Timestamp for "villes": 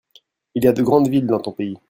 1.09-1.27